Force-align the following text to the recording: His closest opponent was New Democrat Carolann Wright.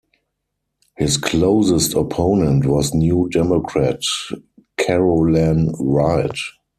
His 0.97 1.15
closest 1.15 1.93
opponent 1.93 2.65
was 2.65 2.91
New 2.91 3.29
Democrat 3.29 4.01
Carolann 4.77 5.75
Wright. 5.79 6.39